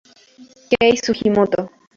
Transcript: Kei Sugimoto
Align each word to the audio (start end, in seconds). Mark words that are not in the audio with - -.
Kei 0.71 0.97
Sugimoto 0.97 1.61